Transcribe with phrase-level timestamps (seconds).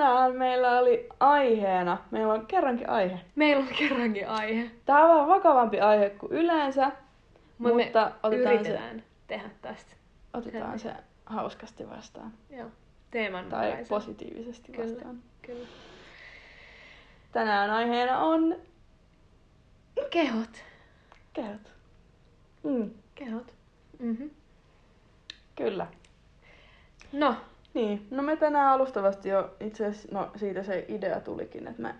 [0.00, 3.20] Tänään meillä oli aiheena, meillä on kerrankin aihe.
[3.34, 4.70] Meillä on kerrankin aihe.
[4.86, 6.92] Tää on vähän vakavampi aihe kuin yleensä,
[7.58, 8.80] Mut mutta me otetaan, se,
[9.26, 9.92] tehdä tästä.
[10.34, 10.92] otetaan se
[11.26, 12.32] hauskasti vastaan.
[12.50, 12.68] Joo.
[13.10, 13.88] Teeman Tai mukaisen.
[13.88, 14.94] positiivisesti Kyllä.
[14.94, 15.18] vastaan.
[15.42, 15.66] Kyllä.
[17.32, 18.56] Tänään aiheena on
[20.10, 20.64] Kehot.
[21.32, 21.72] kehot.
[22.62, 23.54] Mm, Kehot.
[23.98, 24.26] Mhm.
[25.56, 25.86] kyllä.
[27.12, 27.34] No,
[27.74, 31.94] Niin, no me tänään alustavasti jo itse asiassa, no siitä se idea tulikin, että me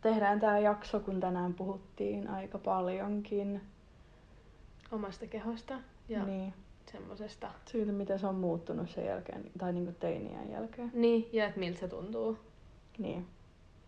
[0.00, 3.60] tehdään tää jakso, kun tänään puhuttiin aika paljonkin.
[4.92, 5.74] omasta kehosta
[6.08, 6.38] ja niin.
[6.38, 6.54] Niin,
[6.92, 7.48] semmosesta.
[7.66, 10.90] siitä miten se on muuttunut sen jälkeen, tai niinku teiniän jälkeen.
[10.94, 12.38] Niin, ja että miltä se tuntuu.
[12.98, 13.26] Niin,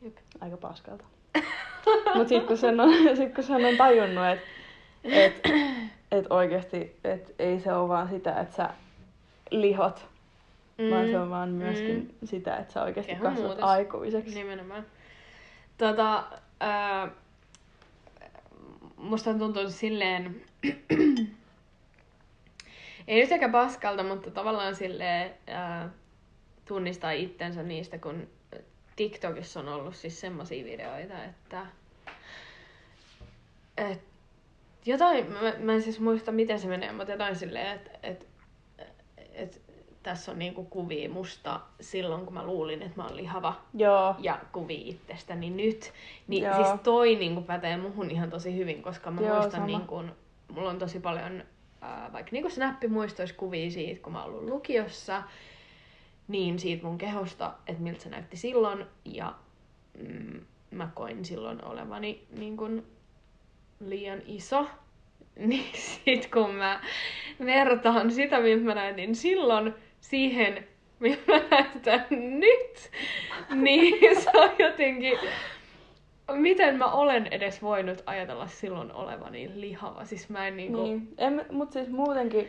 [0.02, 0.16] Jep.
[0.40, 1.04] aika paskalta.
[2.14, 4.46] Mut sit kun sen on, sit kun sen on tajunnut, että
[5.04, 5.42] et,
[6.12, 8.70] et oikeesti, et ei se ole vaan sitä, että sä
[9.50, 10.06] lihot,
[10.78, 10.90] mm.
[10.90, 12.26] vaan se on vaan myöskin mm.
[12.26, 13.64] sitä, että sä oikeesti Kehon kasvat muutos.
[13.64, 14.34] aikuiseksi.
[14.34, 14.86] Nimenomaan.
[15.78, 16.24] Tota,
[16.60, 17.10] ää,
[18.96, 20.42] musta tuntuu silleen,
[23.08, 25.90] ei nyt ehkä paskalta, mutta tavallaan silleen ää,
[26.64, 28.28] tunnistaa itsensä niistä, kun
[28.96, 31.66] TikTokissa on ollut siis semmosia videoita, että
[33.76, 34.02] et,
[34.86, 38.26] jotain, mä, mä en siis muista miten se menee, mutta jotain silleen, että et,
[39.32, 39.62] et,
[40.02, 44.38] tässä on niinku kuvia musta silloin, kun mä luulin, että mä oon lihava Joo, ja
[44.52, 45.92] kuvia itsestäni nyt.
[46.28, 46.54] Niin Joo.
[46.54, 49.66] siis toi niinku pätee muhun ihan tosi hyvin, koska mä Joo, muistan sama.
[49.66, 50.02] niinku,
[50.48, 51.44] mulla on tosi paljon
[51.80, 55.22] ää, vaikka niinku snappimuistoissa kuvia siitä, kun mä oon ollut lukiossa,
[56.28, 59.34] niin siitä mun kehosta, että miltä se näytti silloin ja
[59.98, 60.40] mm,
[60.70, 62.86] mä koin silloin olevani niin kuin
[63.80, 64.66] liian iso.
[65.36, 66.80] Niin sit kun mä
[67.44, 70.64] vertaan sitä, miltä mä näytin silloin, siihen,
[71.00, 72.90] mä näytän nyt,
[73.54, 75.18] niin se on jotenkin...
[76.32, 80.04] Miten mä olen edes voinut ajatella silloin olevani lihava?
[80.04, 80.82] Siis mä en niinku...
[80.82, 81.08] niin.
[81.18, 82.48] En, mut siis muutenkin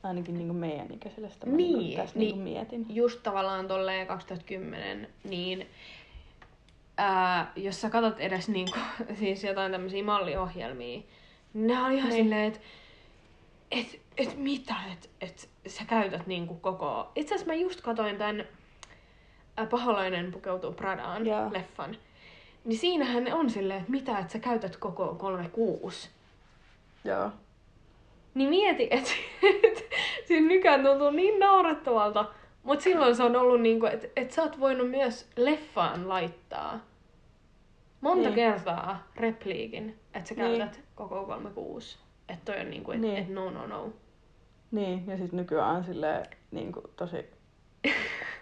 [0.04, 2.36] Ainakin niin kuin meidän ikäiselle sitä Niin, niin, tässä niin.
[2.36, 2.86] niin, niin mietin.
[2.96, 5.68] just tavallaan tolleen 2010, niin
[6.98, 11.08] ää, jos sä katsot edes niin kuin, siis jotain tämmöisiä malliohjelmia, niin
[11.54, 12.24] ne on ihan Niin.
[12.24, 12.60] silleen, että
[13.72, 17.12] et, et mitä, että et sä käytät niin kuin koko...
[17.16, 18.46] Itse asiassa mä just katoin tämän
[19.70, 21.54] Paholainen pukeutuu Pradaan Joo.
[21.54, 21.98] leffan.
[22.66, 26.10] Niin siinähän ne on silleen, että mitä, että sä käytät koko 36.
[27.04, 27.30] Joo.
[28.34, 29.12] Niin mieti, että
[29.64, 29.84] et,
[30.28, 32.26] siinä nykyään tuntuu niin naurettavalta,
[32.64, 36.80] mutta silloin se on ollut niinku, että et sä oot voinut myös leffaan laittaa
[38.02, 38.34] monta Niin.
[38.36, 40.58] kertaa repliikin, että sä Niin.
[40.60, 41.98] käytät koko 36.
[42.30, 43.18] Että toi on niinku, että Niin.
[43.18, 43.94] et no no no.
[44.72, 47.26] Niin, ja sitten nykyään on silleen niin kuin, tosi...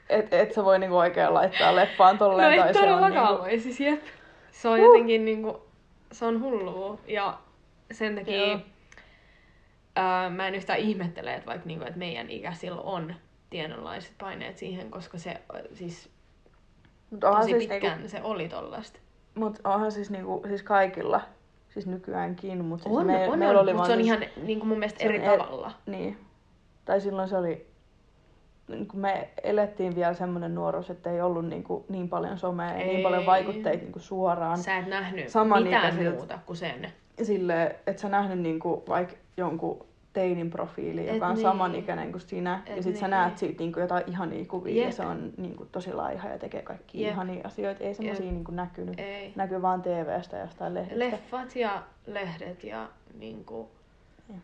[0.09, 2.51] Et, et sä voi niinku oikein laittaa leffaan No tolleen.
[2.53, 4.01] ei tai se on todellakaan niinku, voi, siis jep.
[4.51, 4.85] Se on Huh.
[4.85, 5.61] jotenkin niinku,
[6.11, 7.39] se on hullua ja
[7.91, 8.59] sen takia Joo.
[9.95, 13.15] ää, mä en yhtään ihmettele, että vaikka niinku, että meidän ikäisillä on
[13.49, 15.41] tietynlaiset paineet siihen, koska se
[15.73, 16.09] siis
[17.09, 18.99] Mut tosi siis, pitkään niinku, se oli tollasta.
[19.35, 21.21] mut onhan siis, niinku, siis kaikilla,
[21.69, 24.31] siis nykyäänkin, mutta siis On, me, on, meillä on, oli mutta vaan se on siis,
[24.35, 25.71] ihan niinku mun mielestä eri er- tavalla.
[25.85, 26.17] Niin.
[26.85, 27.67] Tai silloin se oli,
[28.67, 32.71] niin kun me elettiin vielä semmoinen nuoruus, että ei ollut niin, kuin, niin paljon somea
[32.71, 34.57] ja niin paljon vaikutteita niin kuin suoraan.
[34.57, 35.25] Sä et nähnyt
[35.63, 36.93] mitään muuta kuin sen.
[37.23, 41.41] Silleen, että sä nähnyt niin kuin, vaikka jonkun teinin profiili, Et joka on niin.
[41.41, 42.63] samanikäinen kuin sinä.
[42.65, 43.11] Et ja sit sä niin.
[43.11, 44.91] näet siitä niinku jotain ihania kuvia ja Jep.
[44.91, 47.11] se on niinku tosi laiha ja tekee kaikki Jep.
[47.11, 47.83] ihania asioita.
[47.83, 48.99] Ei semmosia niinku näkynyt.
[48.99, 49.33] Ei.
[49.35, 50.99] Näkyy vaan TVstä ja jostain lehdistä.
[50.99, 52.89] Leffat ja lehdet ja
[53.19, 53.69] niinku,
[54.29, 54.39] Joo.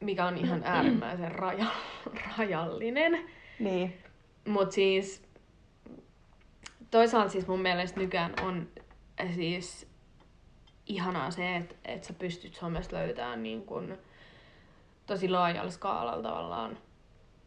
[0.00, 1.66] mikä on ihan äärimmäisen raja,
[2.38, 3.18] rajallinen.
[3.58, 3.94] Niin.
[4.48, 5.22] Mut siis
[6.90, 8.68] toisaalta siis mun mielestä nykyään on
[9.34, 9.89] siis
[10.94, 13.98] ihanaa se, että et sä pystyt somesta löytämään niin kun
[15.06, 16.78] tosi laajalla skaalalla tavallaan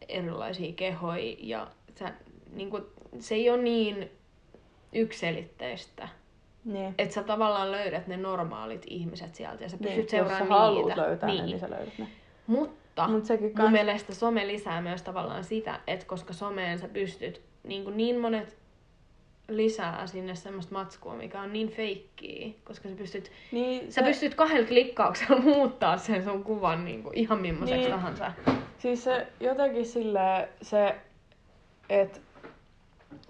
[0.08, 1.66] erilaisia kehoja ja
[1.98, 2.12] sä,
[2.52, 2.86] niin kun,
[3.18, 4.10] se ei ole niin
[4.92, 6.08] ykselitteistä.
[6.64, 6.94] Niin.
[6.98, 10.18] Että sä tavallaan löydät ne normaalit ihmiset sieltä ja sä pystyt niin.
[10.18, 11.02] Jos sä seuraamaan niitä.
[11.02, 11.40] löytää niin.
[11.40, 12.06] ne, niin sä löydät ne.
[12.46, 13.72] Mutta Mut sekin mun kans...
[13.72, 18.56] mielestä some lisää myös tavallaan sitä, että koska someen sä pystyt, niin, kuin niin monet
[19.48, 24.68] lisää sinne semmoista matskua, mikä on niin feikkiä, koska sä pystyt, Niin, sä pystyt kahdella
[24.68, 27.90] klikkauksella muuttaa sen sun kuvan niin kuin ihan millaiseksi Niin.
[27.90, 28.32] tahansa.
[28.78, 30.94] Siis se jotenkin silleen se,
[31.88, 32.20] että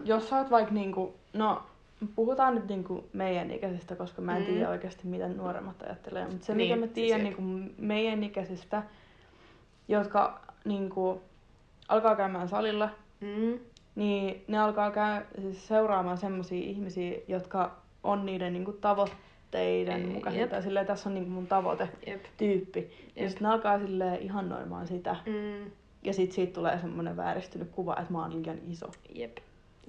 [0.04, 1.62] jos sä oot vaikka niinku, no
[2.16, 4.46] puhutaan nyt niinku meidän ikäisistä, koska mä en Mm.
[4.48, 7.38] tiedä oikeasti miten nuoremmat ajattelee, mutta se Niin, mikä mä siis tiedän jep.
[7.38, 8.82] niinku meidän ikäisistä,
[9.88, 11.22] jotka niinku
[11.88, 12.90] alkaa käymään salilla,
[13.20, 13.58] Mm.
[13.94, 20.40] Niin ne alkaa käy, siis seuraamaan semmosia ihmisiä, jotka on niiden niinku tavoitteiden Ei, mukaisia.
[20.40, 20.50] jep.
[20.50, 22.24] Tai silleen, tässä on niinku mun tavoite Jep.
[22.36, 22.80] tyyppi.
[23.16, 23.28] Ja Jep.
[23.30, 25.16] sitten ne alkaa silleen ihannoimaan sitä.
[25.26, 25.70] Mm.
[26.02, 28.90] Ja sit siitä tulee semmoinen vääristynyt kuva, että mä oon liian iso.
[29.14, 29.36] Jep.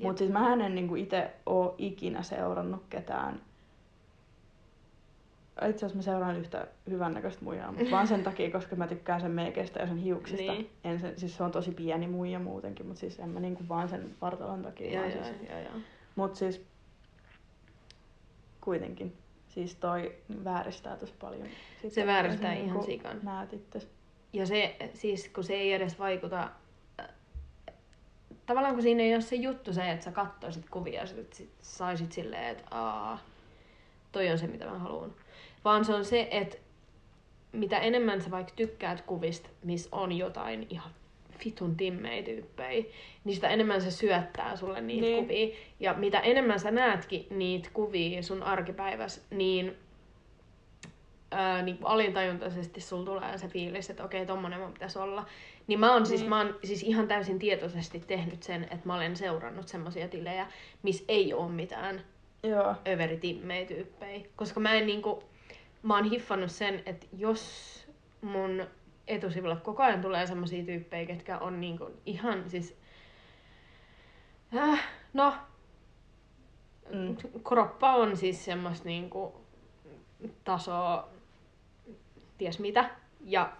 [0.04, 3.40] Mutta siis mä en niinku itse oo ikinä seurannut ketään.
[5.69, 9.31] Itse asiassa mä seuraan yhtä hyvännäköistä muijaa, mutta vaan sen takia, koska mä tykkään sen
[9.31, 10.52] meikestä ja sen hiuksista.
[10.52, 10.69] Niin.
[10.84, 13.90] En sen, siis se on tosi pieni muija muutenkin, mutta siis en mä niinku vaan
[13.90, 14.94] sen vartalon takia.
[14.94, 15.50] Joo, joo, siis.
[15.50, 15.81] joo, joo.
[16.16, 16.66] Mut siis
[18.62, 19.18] kuitenkin.
[19.48, 21.48] Siis toi vääristää tosi paljon.
[21.81, 23.19] Sitä, Se vääristää sä ihan niinku sikan.
[23.24, 23.90] Näet itses.
[24.34, 26.50] Ja se, siis kun se ei edes vaikuta,
[28.46, 31.50] tavallaan kun siinä ei ole se juttu se, että sä katsoisit kuvia ja sit, sit
[31.62, 33.19] saisit silleen, että aa,
[34.12, 35.13] toi on se mitä mä haluan.
[35.66, 36.58] Vaan se on se, että
[37.52, 40.92] mitä enemmän sä vaikka tykkäät kuvista, missä on jotain ihan
[41.46, 42.86] vitun timmei tyyppejä,
[43.24, 45.24] niin sitä enemmän se syöttää sulle niitä Niin.
[45.24, 45.56] kuvia.
[45.80, 49.76] Ja mitä enemmän sä näetkin niitä kuvia sun arkipäivässä, niin
[51.32, 55.26] ää, niin alintajuntaisesti sulla tulee se fiilis, että okei, tommonen mun pitäisi olla.
[55.68, 56.30] Niin mä oon, siis, Niin.
[56.30, 60.48] mä oon siis ihan täysin tietoisesti tehnyt sen, että mä olen seurannut semmosia tilejä,
[60.84, 62.02] missä ei ole mitään
[62.44, 62.76] Joo.
[62.88, 64.26] överitimmejä tyyppejä.
[64.36, 65.24] Koska mä en niinku,
[65.86, 67.86] mä oon hiffannut sen, että jos
[68.22, 68.68] mun
[69.08, 72.78] etusivulle koko ajan tulee semmosia tyyppejä, ketkä on niinku ihan siis...
[74.58, 75.34] Äh, no,
[76.92, 77.16] Mm.
[77.44, 79.34] kroppa on siis semmoista niinku
[80.44, 81.10] tasoa,
[82.38, 82.90] ties mitä.
[83.22, 83.52] Ja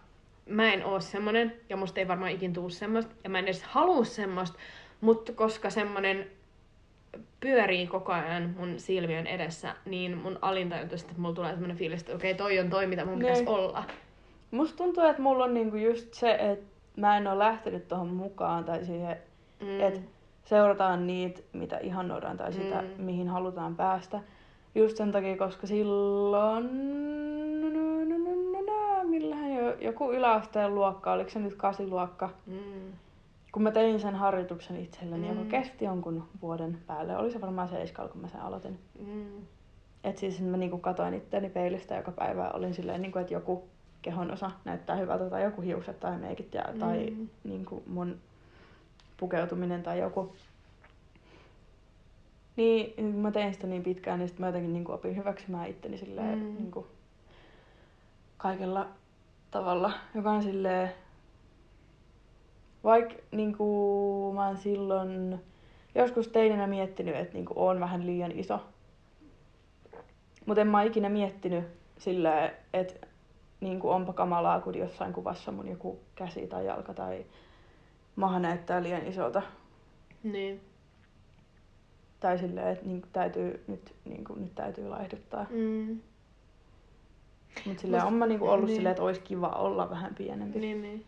[0.50, 3.64] mä en oo semmonen, ja musta ei varmaan ikin tuu semmoista, ja mä en edes
[3.64, 4.58] halua semmoista,
[5.02, 6.32] mutta koska semmonen
[7.40, 12.36] pyörii koko ajan mun silmien edessä, niin mun alintajuntaisesti mulla tulee semmonen fiilis, että okei,
[12.36, 13.50] toi on toi, mitä mun pitäisi Niin.
[13.56, 13.84] olla.
[14.52, 16.66] Musta tuntuu, että mulla on niinku just se, että
[16.96, 19.18] mä en ole lähtenyt tuohon mukaan tai siihen,
[19.62, 19.80] Mm.
[19.82, 20.00] että
[20.44, 23.04] seurataan niitä, mitä ihannoidaan tai sitä, Mm.
[23.04, 24.20] mihin halutaan päästä.
[24.76, 26.70] Just sen takia, koska silloin,
[29.04, 32.92] millähän jo, joku yläasteen luokka, oliko se nyt kasiluokka, Mm.
[33.56, 35.38] Kun mä tein sen harjoituksen itselleni, Mm.
[35.38, 37.18] joka kesti jonkun vuoden päälle.
[37.18, 38.80] Oli se varmaan seiskalla, kun mä sen aloitin.
[39.08, 39.26] Mm.
[40.04, 43.64] Et siis mä niinku katoin itteeni peilistä joka päivä olin silleen, niinku, että joku
[44.02, 47.28] kehon osa näyttää hyvältä tai joku hiukset tai meikit ja, tai Mm.
[47.44, 48.16] niinku mun
[49.18, 50.36] pukeutuminen tai joku.
[52.56, 55.98] Niin, kun mä tein sitä niin pitkään, niin sit mä jotenkin niinku opin hyväksymään itteni
[55.98, 56.56] silleen Mm.
[56.56, 56.88] niinku
[58.38, 58.88] kaikella
[59.52, 60.92] tavalla, joka on silleen,
[62.86, 65.40] vaikka niinku mä oon silloin
[65.96, 68.60] joskus teininä miettinyt, että niinku oon vähän liian iso.
[70.46, 71.64] Mutta en mä ikinä miettinyt
[71.98, 73.08] silleen, että
[73.62, 77.26] niinku onpa kamalaa, kun jossain kuvassa mun joku käsi tai jalka tai
[78.16, 79.42] maha näyttää liian isolta.
[80.24, 80.62] Niin.
[82.20, 85.46] Tai silleen, että niinku täytyy, nyt, niinku, nyt täytyy laihduttaa.
[85.50, 86.00] Mm.
[87.66, 88.76] Mutta silleen Must- on mä niinku ollut niin.
[88.76, 90.60] silleen, että olisi kiva olla vähän pienempi.
[90.60, 91.06] Niin, niin.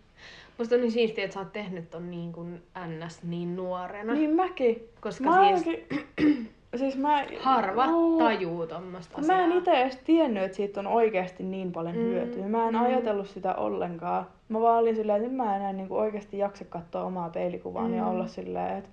[0.57, 4.13] Musta on niin siistiä, että sä oot tehnyt ton niin kuin NS niin nuorena.
[4.13, 4.89] Niin mäkin.
[5.01, 5.87] Koska Mä siis ainakin,
[6.79, 7.25] siis mä...
[7.39, 8.17] harva Juu.
[8.19, 12.47] tajuu tommosta Mä en itse edes tiennyt, että siitä on oikeasti niin paljon Mm, hyötyä.
[12.47, 12.81] Mä en mm.
[12.81, 14.25] ajatellut sitä ollenkaan.
[14.49, 18.03] Mä vaan olin silleen, että mä en enää niinku oikeasti jaksa katsoa omaa peilikuvaa ja
[18.03, 18.09] Mm.
[18.09, 18.89] olla silleen, että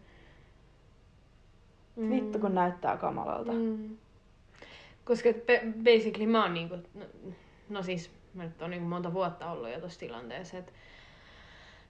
[2.10, 3.52] vittu kun näyttää kamalalta.
[3.52, 3.96] Mm.
[5.04, 5.28] Koska
[5.84, 7.04] basically mä oon niinku, no,
[7.68, 10.72] no siis mä nyt on niin monta vuotta ollut jo tuossa tilanteessa, että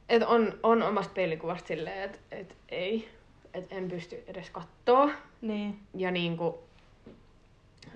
[0.09, 3.09] et on, on omasta peilikuvasta silleen, että et ei,
[3.55, 5.11] että en pysty edes kattoo.
[5.41, 5.79] Niin.
[5.97, 6.63] Ja niinku,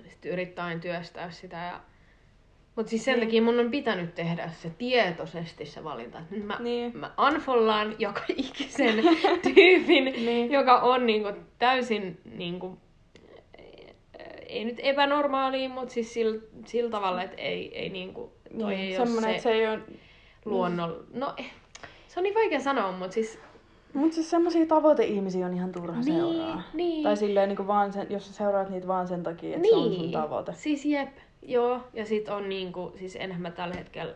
[0.07, 1.57] sit yrittää aina työstää sitä.
[1.57, 1.79] Ja...
[2.75, 3.27] Mutta siis sen Niin.
[3.27, 6.21] takia mun on pitänyt tehdä se tietoisesti se valinta.
[6.29, 6.97] Nyt mä, Niin.
[6.97, 9.03] mä unfollaan joka ikisen
[9.43, 10.51] tyypin, Niin.
[10.51, 12.77] joka on niinku täysin niinku,
[14.47, 18.91] ei nyt epänormaali, mutta siis sillä, sillä tavalla, että ei, ei niinku, toi niin.
[18.91, 19.79] ei ole se, että se ei ole...
[20.45, 21.03] luonnolla.
[21.13, 21.51] No, eh,
[22.09, 23.39] se on niin vaikea sanoa, mutta siis...
[23.93, 26.61] Mutta siis semmoisia tavoiteihmisiä on ihan turha Niin, seuraa.
[26.73, 27.03] niin.
[27.03, 29.93] Tai silleen niin vaan sen, jos sä seuraat niitä vaan sen takia, että se on
[29.93, 30.53] sun tavoite.
[30.53, 31.09] Siis jep,
[31.41, 31.81] joo.
[31.93, 34.11] Ja sit on niinku, siis enhän mä tällä hetkellä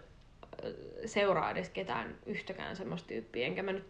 [0.65, 0.71] äh,
[1.05, 3.45] seuraa edes ketään yhtäkään semmoista tyyppiä.
[3.45, 3.85] Enkä mä nyt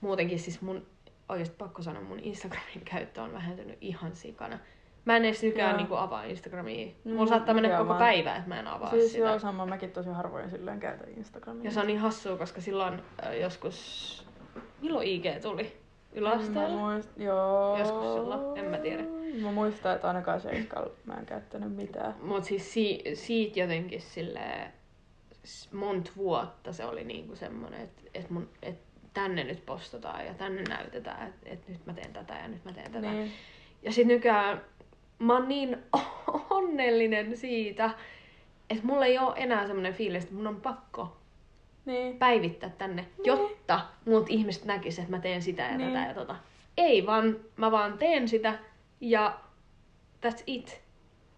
[0.00, 0.86] muutenkin siis mun,
[1.28, 4.58] oikeasti pakko sanoa, mun Instagramin käyttö on vähentynyt ihan sikana.
[5.04, 6.86] Mä en edes nykyään niinku avaa Instagramia.
[7.04, 7.98] No, Mulla saattaa mennä koko avaan.
[7.98, 9.24] päivä, että mä en avaa Siis sitä.
[9.24, 9.66] joo, sama.
[9.66, 11.64] Mäkin tosi harvoin silleen käytän Instagramia.
[11.64, 14.26] Ja se on niin hassua, koska silloin äh, joskus...
[14.82, 15.62] Milloin IG tuli?
[15.62, 16.76] Mä Yläasteella?
[16.92, 17.78] muist, joo.
[17.78, 19.02] Joskus silloin, en mä tiedä.
[19.42, 22.14] Mä muistan, että ainakaan seiskalla mä en käyttänyt mitään.
[22.22, 24.72] Mut siis si- siitä jotenkin silleen
[25.44, 28.78] s- monta vuotta se oli niinku semmonen, että et mun, et
[29.14, 32.72] tänne nyt postataan ja tänne näytetään, että et nyt mä teen tätä ja nyt mä
[32.72, 33.10] teen tätä.
[33.10, 33.32] Niin.
[33.82, 34.60] Ja sit nykyään
[35.22, 35.78] mä oon niin
[36.50, 37.90] onnellinen siitä,
[38.70, 41.16] että mulla ei ole enää semmonen fiilis, että mun on pakko
[41.86, 42.18] Niin.
[42.18, 45.92] päivittää tänne, jotta muut ihmiset näkis, että mä teen sitä ja Niin.
[45.92, 46.36] tätä ja tota.
[46.76, 48.58] Ei vaan, mä vaan teen sitä
[49.00, 49.38] ja
[50.26, 50.82] that's it.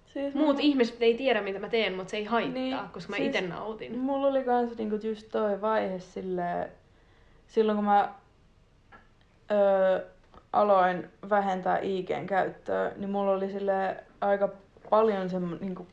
[0.07, 3.11] Siis Muut mä- ihmiset ei tiedä, mitä mä teen, mutta se ei haittaa, Niin, koska
[3.11, 3.99] mä siis- itse nautin.
[3.99, 6.69] Mulla oli kans niinku just toi vaihe silleen,
[7.47, 8.14] silloin kun mä
[9.50, 10.07] öö,
[10.54, 14.49] aloin vähentää IGn käyttöä, niin mulla oli sille aika
[14.90, 15.87] paljon semmoinen niinku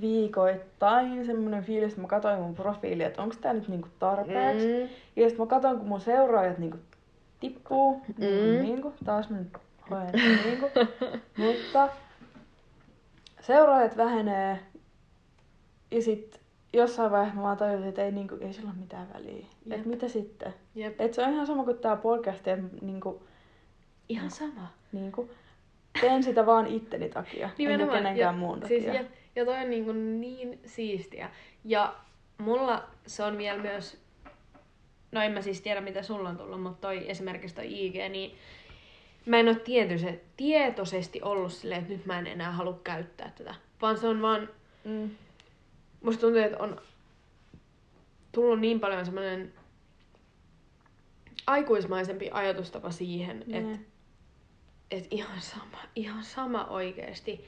[0.00, 4.66] viikoittain semmoinen fiilis, että mä katsoin mun profiilia, että onko tää nyt niinku tarpeeksi.
[4.66, 4.88] Mm.
[5.16, 6.78] Ja sitten mä katson, kun mun seuraajat niinku
[7.40, 8.14] tippuu, Mm.
[8.24, 9.48] niinku, niinku, taas mä nyt
[9.90, 10.10] hoen,
[10.44, 10.66] niinku.
[11.36, 11.88] mutta
[13.40, 14.58] seuraajat vähenee
[15.90, 16.40] ja sit
[16.72, 19.46] jossain vaiheessa mä vaan tajusin, että ei, niinku, ei sillä ole mitään väliä.
[19.66, 19.80] Jep.
[19.80, 20.54] Et mitä sitten?
[20.74, 21.00] Jep.
[21.00, 23.22] Et se on ihan sama kuin tää podcast, että niinku,
[24.08, 24.72] Ihan sama.
[24.92, 25.30] niinku,
[26.00, 28.80] teen sitä vaan itteni takia, enkä kenenkään ja, muun takia.
[28.80, 29.04] Siis, ja,
[29.36, 31.30] ja toi on niin, kuin niin siistiä.
[31.64, 31.94] Ja
[32.38, 34.00] mulla se on vielä myös,
[35.12, 38.36] no en mä siis tiedä mitä sulla on tullut, mutta toi esimerkiksi toi IG, niin
[39.26, 43.54] mä en ole tietoise, tietoisesti ollut silleen, että nyt mä en enää halua käyttää tätä.
[43.82, 44.48] Vaan se on vaan,
[44.84, 45.10] mm.
[46.06, 46.80] Musta tuntuu, että on
[48.32, 49.52] tullut niin paljon semmoinen
[51.46, 53.74] aikuismaisempi ajatustapa siihen, Niin.
[53.74, 53.86] että
[54.90, 57.44] et ihan sama, ihan sama oikeesti.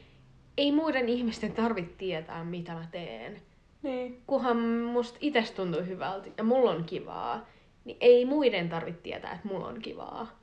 [0.57, 3.43] Ei muiden ihmisten tarvitse tietää, mitä mä teen.
[3.83, 4.23] Niin.
[4.27, 7.47] Kunhan musta itse tuntuu hyvältä ja mulla on kivaa,
[7.85, 10.39] niin ei muiden tarvitse tietää, että mulla on kivaa.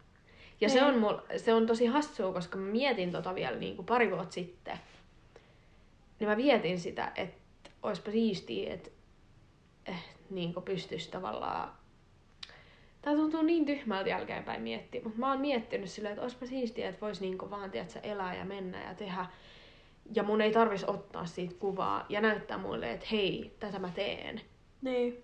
[0.62, 0.86] Ja se Niin.
[0.94, 4.34] on, mul, se on tosi hassua, koska mä mietin tota vielä niin kuin pari vuotta
[4.34, 4.78] sitten.
[6.20, 7.45] Niin mä vietin sitä, että
[7.86, 8.90] oispa siistiä, että
[9.86, 11.72] eh, niin pystyisi tavallaan...
[13.02, 17.02] Tää tuntuu niin tyhmältä jälkeenpäin miettiä, mutta mä oon miettinyt silleen, että oispa siistiä, että
[17.02, 19.26] vois niinku vaan, tiedätkö, elää ja mennä ja tehdä.
[20.16, 24.42] Ja mun ei tarvis ottaa siitä kuvaa ja näyttää muille, että hei, tätä mä teen.
[24.82, 25.24] Niin.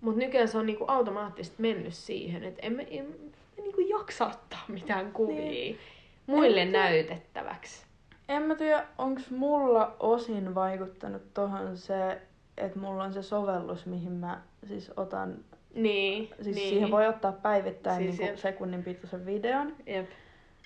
[0.00, 3.14] Mutta nykyään se on niinku automaattisesti mennyt siihen, että emme, emme
[3.56, 5.78] niinku jaksa ottaa mitään kuvia Niin.
[6.26, 7.87] muille En näytettäväksi.
[8.28, 12.20] En mä tiedä, onko mulla osin vaikuttanut tohon se,
[12.56, 15.34] että mulla on se sovellus, mihin mä siis otan,
[15.74, 16.68] Niin, siis niin.
[16.70, 18.36] siihen voi ottaa päivittäin Siis jep.
[18.36, 19.72] sekunnin pituisen videon.
[19.86, 20.08] Jep.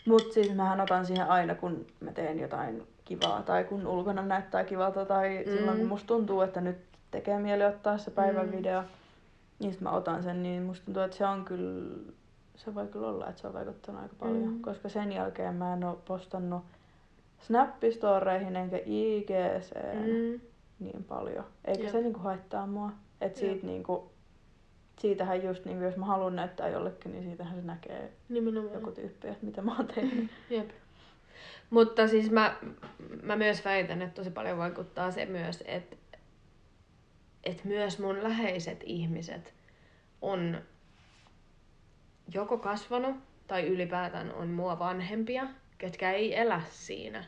[0.06, 4.64] Mut siis mähän otan siihen aina, kun mä teen jotain kivaa tai kun ulkona näyttää
[4.64, 5.52] kivalta tai Mm.
[5.52, 6.76] silloin kun musta tuntuu, että nyt
[7.10, 8.52] tekee mieli ottaa se päivän Mm.
[8.56, 8.82] video.
[9.58, 11.98] Niin sit mä otan sen, niin musta tuntuu, että se on kyllä,
[12.56, 14.48] se voi kyllä olla, että se on vaikuttanut aika paljon.
[14.52, 14.62] Mm.
[14.62, 16.62] Koska sen jälkeen mä en oo postannut
[17.42, 20.40] Snappistoreihin enkä IGC Mm.
[20.78, 21.44] niin paljon.
[21.64, 21.92] Eikä Jep.
[21.92, 22.90] se niinku haittaa mua.
[23.20, 23.62] Et siitä Jep.
[23.62, 24.10] niinku,
[24.98, 28.74] siitähän just niinku, jos mä haluan näyttää jollekin, niin siitähän se näkee Nimenomaan.
[28.74, 30.30] joku tyyppi, että mitä mä oon tehnyt.
[30.50, 30.70] Jep.
[31.70, 32.56] Mutta siis mä,
[33.22, 35.96] mä myös väitän, että tosi paljon vaikuttaa se myös, että,
[37.44, 39.54] että myös mun läheiset ihmiset
[40.22, 40.58] on
[42.34, 45.46] joko kasvanut tai ylipäätään on mua vanhempia,
[45.82, 47.24] ketkä ei elä siinä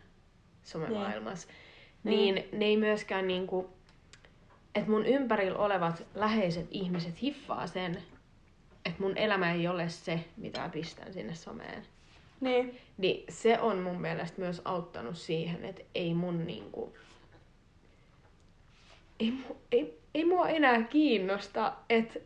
[0.62, 1.48] somemaailmassa.
[2.04, 2.34] Niin.
[2.34, 3.70] Niin ne ei myöskään niinku,
[4.74, 7.98] että mun ympärillä olevat läheiset ihmiset hiffaa sen,
[8.84, 11.82] että mun elämä ei ole se, mitä mä pistän sinne someen.
[12.40, 12.78] Niin.
[12.98, 16.96] Niin se on mun mielestä myös auttanut siihen, että ei mun niinku...
[19.20, 22.18] ei, mu- ei, ei mua enää kiinnosta, että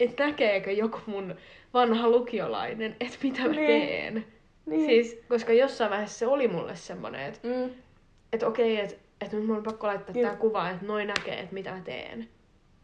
[0.00, 1.34] et näkeekö joku mun
[1.74, 3.66] vanha lukiolainen, että mitä mä Niin.
[3.66, 4.33] teen.
[4.66, 4.86] Niin.
[4.86, 7.70] Siis, koska jossain vaiheessa se oli mulle semmonen, että Mm.
[8.32, 10.28] et okei, että et nyt mun on pakko laittaa Joo.
[10.28, 12.28] tää kuva, että noin näkee, että mitä mä teen.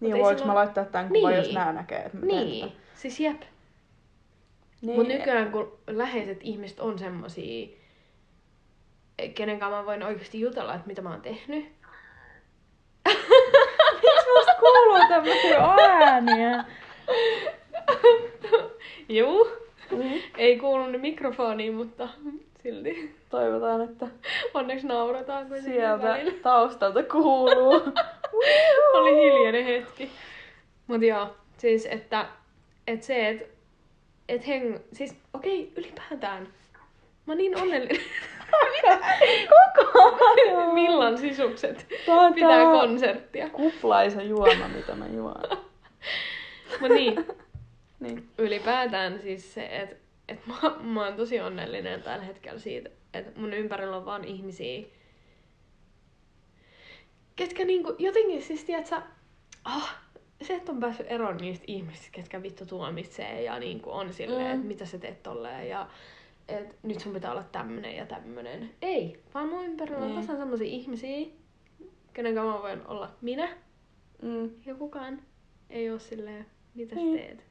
[0.01, 1.45] Niin, ei voinko silloin- mä laittaa tämän kuvan, Niin.
[1.45, 2.81] jos nää näkee, että mä teen Niin, tätä?
[2.95, 3.41] siis jep.
[4.83, 4.97] Niin.
[4.97, 7.69] Mutta nykyään kun läheiset ihmiset on semmosia,
[9.35, 11.65] kenen kanssa mä voin oikeasti jutella, että mitä mä oon tehnyt.
[14.03, 16.65] Miksi musta kuuluu tämmösiä ääniä?
[19.09, 19.49] Juu,
[19.91, 20.13] Mm.
[20.39, 22.09] ei kuulunut mikrofoniin, mutta
[22.63, 23.15] silti.
[23.31, 24.07] Toivotaan, että
[24.55, 26.33] Onneksi naurataan kuitenkin sieltä välillä.
[26.43, 27.83] taustalta kuuluu.
[28.95, 30.11] Oli hiljainen hetki.
[30.87, 32.27] Mut joo, siis että,
[32.87, 33.45] että se, että
[34.29, 34.77] et heng...
[34.93, 36.43] Siis okei, ylipäätään.
[37.27, 38.03] Mä oon niin onnellinen.
[39.49, 40.75] Koko ajan.
[40.75, 43.49] Millan sisukset on pitää tää konserttia.
[43.51, 45.43] kuplaisa juoma, mitä mä juon.
[46.81, 47.27] Mut niin,
[48.01, 48.29] Niin.
[48.39, 49.97] ylipäätään siis se, että
[50.29, 54.83] et mä, mä oon tosi onnellinen tällä hetkellä siitä, että mun ympärillä on vaan ihmisiä,
[57.37, 58.97] ketkä niinku jotenkin siis, tiedätkö,
[59.65, 59.97] ah,
[60.43, 64.55] se, että on päässyt eroon niistä ihmisistä, ketkä vittu tuomitsee ja niinku on silleen, Mm.
[64.55, 65.89] että mitä sä teet tolleen ja
[66.49, 68.71] että nyt sun pitää olla tämmönen ja tämmönen.
[68.83, 70.21] Ei, vaan mun ympärillä on Niin.
[70.21, 71.27] tasan semmosia ihmisiä,
[72.13, 73.49] kenen kanssa mä voin olla minä
[74.23, 74.51] Mm.
[74.67, 75.23] ja kukaan
[75.71, 77.19] ei oo silleen, mitä sä Niin.
[77.19, 77.50] teet.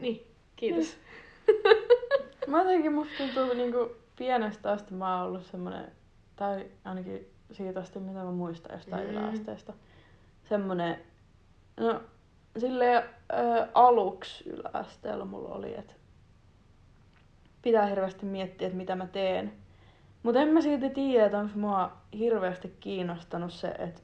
[0.00, 0.96] Niin, kiitos.
[2.46, 5.92] Mä jotenkin musta tuntuu niinku pienestä asti mä oon ollut semmonen,
[6.36, 9.10] tai ainakin siitä asti mitä mä muistan jostain Mm.
[9.10, 9.72] yläasteesta,
[10.48, 10.98] semmonen,
[11.80, 12.00] no
[12.58, 15.94] silleen ö, aluksi yläasteella mulla oli, että
[17.62, 19.52] pitää hirveästi miettiä, että mitä mä teen.
[20.22, 24.00] Mutta en mä silti tiedä, että onko mua hirveästi kiinnostanut se, että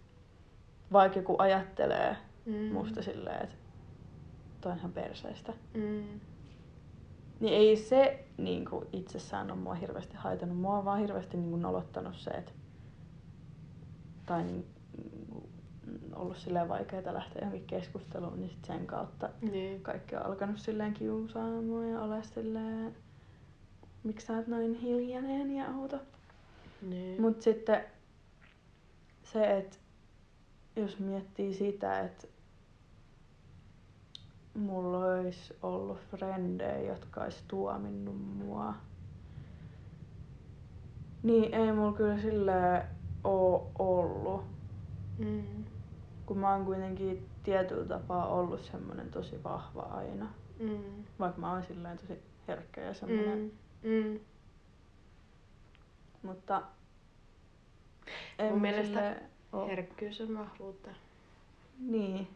[0.93, 2.55] vaikka joku ajattelee Mm.
[2.73, 3.55] musta silleen, että
[4.61, 5.53] toi on ihan perseestä.
[5.75, 6.21] Mm.
[7.41, 10.59] Niin ei se niin kuin itsessään ole mua hirveästi haitannut.
[10.59, 12.53] Mua on vaan hirveästi niin kuin nolottanut se, että...
[14.27, 14.67] Tai niin,
[16.15, 19.83] ollut silleen vaikeaa lähteä johonkin keskusteluun, niin sit sen kautta Niin.
[19.83, 22.97] kaikki on alkanut silleen kiusaamaan ja ole silleen...
[24.05, 25.99] Miksi sä oot noin hiljainen ja outo?
[26.83, 27.21] Niin.
[27.21, 27.85] Mut sitten
[29.23, 29.77] se, että
[30.77, 32.29] jos miettii sitä, että
[34.55, 38.75] mulla olisi ollut frendejä, jotka olisi tuominnut mua,
[41.23, 42.83] niin ei mulla kyllä silleen
[43.25, 44.45] oo ollut.
[45.19, 45.65] Mm.
[46.27, 50.27] Kun mä oon kuitenkin tietyllä tapaa ollut semmonen tosi vahva aina.
[50.59, 51.05] Mm.
[51.19, 53.53] Vaikka mä oon silleen tosi herkkä ja semmonen.
[53.83, 53.91] Mm.
[53.91, 54.21] Mm.
[56.23, 56.63] Mutta
[58.39, 59.17] ei Mun mielestä
[59.53, 59.67] oo.
[59.67, 60.91] Herkkyys on vahvuutta.
[61.79, 62.29] Niin.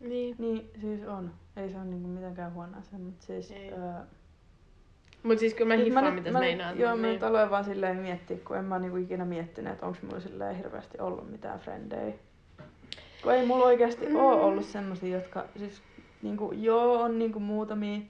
[0.00, 0.36] Niin.
[0.38, 1.30] Niin, siis on.
[1.56, 3.50] Ei se ole niinku mitenkään huono asia, mutta siis...
[3.50, 3.72] Ei.
[3.72, 3.78] Öö,
[5.22, 6.78] Mut siis kyllä mä siis hiffaan, nyt- mitä mä meinaat.
[6.78, 7.14] Joo, mut mä niin.
[7.14, 10.56] nyt aloin vaan silleen miettiä, kun en mä niinku ikinä miettinyt, että onko mulla silleen
[10.56, 12.14] hirveästi ollut mitään frendejä.
[13.22, 14.16] Kun ei mulla oikeasti mm.
[14.16, 15.82] oo ollut semmosia, jotka siis
[16.22, 18.00] niinku, joo, on niinku muutamia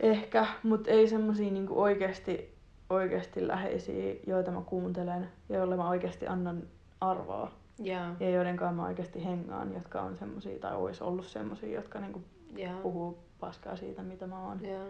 [0.00, 2.54] ehkä, mutta ei semmosia niinku oikeasti,
[2.90, 6.62] oikeasti läheisiä, joita mä kuuntelen ja joille mä oikeasti annan
[7.00, 7.52] arvoa.
[7.82, 8.04] Joo.
[8.20, 12.22] Ja joiden kanssa mä oikeasti hengaan, jotka on semmosia, tai ois ollut semmosia, jotka niinku
[12.56, 12.80] Joo.
[12.82, 14.60] puhuu paskaa siitä, mitä mä oon.
[14.66, 14.84] Joo.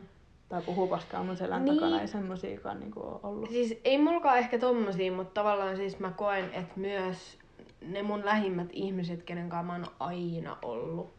[0.49, 1.75] Tai puhuu paskaa mun selän Niin.
[1.75, 3.51] takana, ei semmosiakaan niinku ollut.
[3.51, 7.39] Siis ei mulkaan ehkä tommosia, mutta tavallaan siis mä koen, että myös
[7.81, 11.11] ne mun lähimmät ihmiset, kenen kanssa mä oon aina ollut,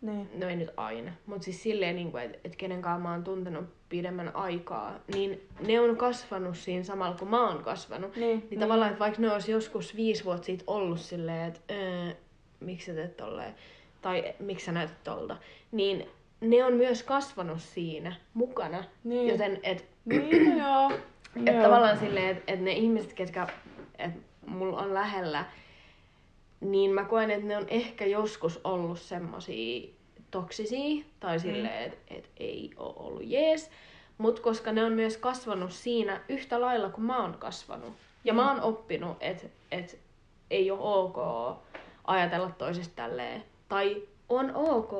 [0.00, 0.28] Niin.
[0.40, 3.64] no ei nyt aina, mutta siis silleen, niin että et kenen kanssa mä oon tuntenut
[3.88, 8.16] pidemmän aikaa, niin ne on kasvanut siinä samalla kuin mä oon kasvanut.
[8.16, 12.10] Niin, Niin tavallaan, että vaikka ne olisi joskus viisi vuotta siitä ollut silleen, että öö,
[12.60, 13.54] miksi sä teet tolleen,
[14.02, 15.36] tai miksi sä näytät tolta,
[15.72, 16.06] niin
[16.40, 18.84] ne on myös kasvanut siinä mukana.
[19.04, 19.28] Niin.
[19.28, 20.90] Joten, että Niin, joo.
[21.46, 21.62] et Joo.
[21.62, 23.46] tavallaan silleen, että et ne ihmiset, ketkä
[23.98, 24.10] et
[24.46, 25.44] mulla on lähellä,
[26.60, 29.88] niin mä koen, että ne on ehkä joskus ollut semmosia
[30.30, 33.70] toksisia, tai silleen, että et ei ole ollut jees.
[34.18, 37.92] Mutta koska ne on myös kasvanut siinä yhtä lailla kuin mä oon kasvanut.
[38.24, 39.98] Ja mä oon oppinut, että et
[40.50, 41.16] ei ole ok
[42.04, 43.44] ajatella toisesta tälleen.
[43.68, 44.92] Tai on ok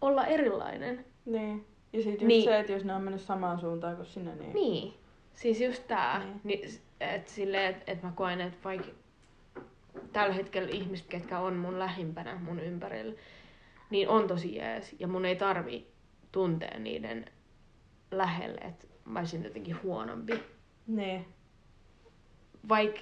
[0.00, 1.04] olla erilainen.
[1.24, 1.66] Niin.
[1.92, 2.44] Ja sit just Niin.
[2.44, 4.52] se, että jos ne on mennyt samaan suuntaan kuin sinne, niin...
[4.52, 4.94] Niin.
[5.34, 6.18] Siis just tää.
[6.18, 6.40] Niin.
[6.44, 8.88] Niin, että silleen, että et mä koen, että vaikka
[10.12, 13.14] tällä hetkellä ihmiset, ketkä on mun lähimpänä mun ympärillä,
[13.90, 14.96] niin on tosi jees.
[14.98, 15.86] Ja mun ei tarvi
[16.32, 17.24] tuntea niiden
[18.10, 20.42] lähelle, että mä olisin jotenkin huonompi.
[20.86, 21.26] Niin.
[22.68, 23.00] vaikka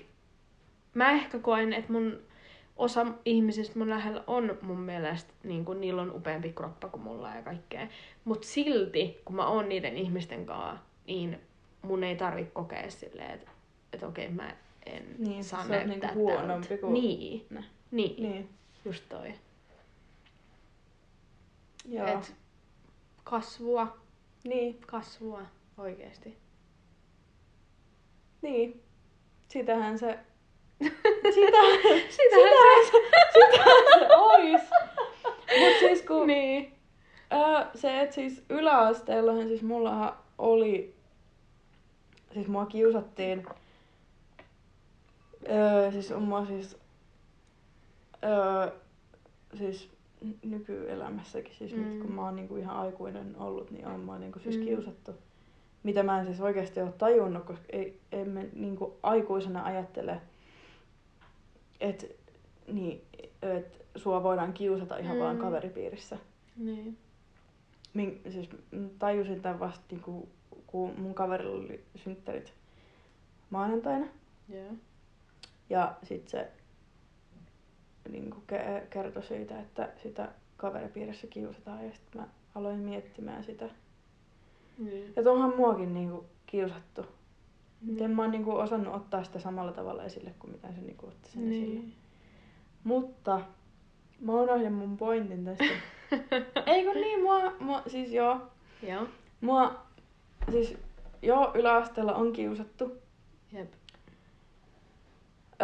[0.94, 2.20] mä ehkä koen, että mun
[2.76, 7.34] osa ihmisistä mun lähellä on mun mielestä, niin kuin, niillä on upeampi kroppa kuin mulla
[7.34, 7.88] ja kaikkea.
[8.24, 11.40] Mutta silti, kun mä oon niiden ihmisten kanssa, niin
[11.82, 13.50] mun ei tarvi kokea silleen, että,
[13.92, 17.64] että okei, mä en Niin, saa oot näyttää niinku huonompi kuin- Niin, Ne.
[17.90, 18.48] niin, Niin.
[18.84, 19.34] just toi.
[21.88, 22.06] Joo.
[22.06, 22.34] Et
[23.24, 23.96] kasvua,
[24.44, 24.78] Niin.
[24.86, 25.42] kasvua
[25.78, 26.36] oikeesti.
[28.42, 28.82] Niin.
[29.48, 30.18] Sitähän se...
[30.82, 30.96] Sitä,
[31.34, 33.00] Sitähän sitähän se,
[33.32, 34.62] sitähän se ois.
[35.60, 36.26] Mut siis kun...
[36.26, 36.74] Niin.
[37.32, 40.94] Öö, se, että siis yläasteellahan siis mullahan oli,
[42.34, 43.46] siis mua kiusattiin,
[45.50, 46.76] öö, siis on mua siis,
[48.24, 48.70] öö,
[49.58, 49.90] siis
[50.42, 51.82] nykyelämässäkin, siis mm.
[51.82, 52.00] nyt Mm.
[52.00, 54.60] kun mä oon niinku ihan aikuinen ollut, niin on mua niinku siis Mm.
[54.62, 54.66] mm.
[54.66, 55.12] kiusattu.
[55.82, 60.20] Mitä mä en siis oikeasti ole tajunnut, koska ei, emme niinku aikuisena ajattele,
[61.80, 62.06] että
[62.72, 63.02] niin,
[63.42, 65.22] et sua voidaan kiusata ihan mm.
[65.22, 65.42] vaan Mm.
[65.42, 66.18] kaveripiirissä.
[66.56, 66.98] Niin.
[67.94, 68.48] Min, siis
[68.98, 70.28] tajusin tämän vasta, niinku,
[70.66, 72.52] kun mun kaverilla oli synttärit
[73.50, 74.06] maanantaina.
[74.48, 74.72] Joo.
[75.70, 76.50] Ja sitten se
[78.08, 81.84] niinku, ke- kertoi siitä, että sitä kaveripiirissä kiusataan.
[81.84, 83.70] Ja sitten mä aloin miettimään sitä.
[84.78, 85.12] Niin.
[85.16, 87.02] Ja onhan muakin niinku, kiusattu.
[87.02, 87.92] Mm.
[87.92, 91.30] Miten mä oon niinku, osannut ottaa sitä samalla tavalla esille kuin mitä se niinku, otti
[91.30, 91.80] sen esille.
[91.80, 91.94] Niin.
[92.84, 93.40] Mutta
[94.20, 95.64] mä unohdin mun pointin tästä.
[96.72, 98.40] Ei kun niin, mua, mua siis joo,
[98.82, 99.06] Joo.
[99.40, 99.84] Mua
[100.50, 100.76] siis
[101.22, 102.92] joo yläasteella on kiusattu,
[103.52, 103.72] Jep.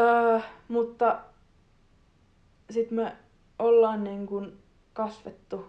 [0.00, 1.20] Öö, mutta
[2.70, 3.12] sit me
[3.58, 4.52] ollaan niin kuin
[4.92, 5.66] kasvettu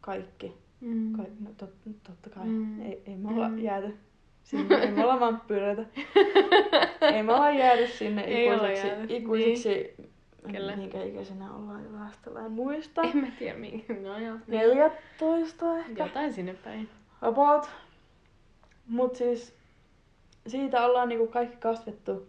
[0.00, 0.52] kaikki.
[0.80, 1.12] Mm.
[1.16, 1.70] Ka- no, tot,
[2.02, 2.44] totta kai.
[2.46, 2.80] Mm.
[2.82, 3.58] Ei, ei me olla Mm.
[3.58, 3.96] jääty
[4.42, 5.84] sinne, ei me olla vampyyreitä.
[7.00, 9.94] ei me olla jääty sinne Ei olla ikuisiksi, jääty, ikuisiksi
[10.52, 10.76] Kyllä.
[10.76, 13.02] minkä ikäisenä ollaan yläasteella, en muista.
[13.02, 13.84] En mä tiedä mihin.
[14.02, 14.36] No joo.
[14.46, 16.04] 14 ehkä.
[16.04, 16.88] Jotain sinne päin.
[17.22, 17.70] About.
[18.88, 19.54] Mut siis
[20.46, 22.26] siitä ollaan niinku kaikki kasvettu.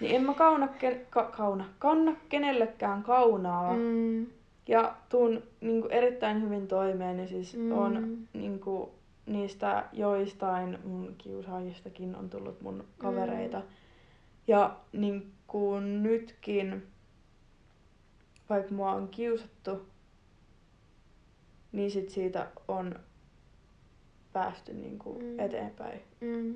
[0.00, 3.72] Niin en mä kauna, ke, ka, kauna, kanna kenellekään kaunaa.
[3.72, 3.78] Mm.
[3.80, 4.26] Mm.
[4.68, 7.18] Ja tuun niinku erittäin hyvin toimeen.
[7.18, 7.62] Ja siis Mm.
[7.62, 7.72] mm.
[7.78, 8.94] on niinku
[9.26, 13.58] niistä joistain mun kiusaajistakin on tullut mun kavereita.
[13.58, 13.64] Mm.
[14.46, 16.86] Ja niinku nytkin,
[18.50, 19.86] vaikka mua on kiusattu,
[21.72, 22.94] niin sit siitä on
[24.32, 25.24] päästy niinku Mm.
[25.24, 25.38] mm.
[25.40, 26.00] eteenpäin.
[26.20, 26.54] Mm.